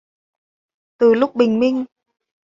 Từ 0.97 1.13
lúc 1.13 1.35
bình 1.35 1.59
minh 1.59 1.85